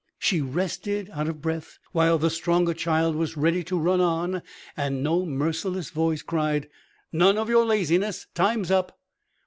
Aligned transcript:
She 0.17 0.41
rested, 0.41 1.11
out 1.13 1.27
of 1.27 1.43
breath, 1.43 1.77
while 1.91 2.17
the 2.17 2.31
stronger 2.31 2.73
child 2.73 3.15
was 3.15 3.37
ready 3.37 3.63
to 3.65 3.77
run 3.77 4.01
on 4.01 4.41
and 4.75 5.03
no 5.03 5.27
merciless 5.27 5.91
voice 5.91 6.23
cried 6.23 6.67
"None 7.11 7.37
of 7.37 7.49
your 7.49 7.65
laziness; 7.67 8.25
time's 8.33 8.71
up!" 8.71 8.99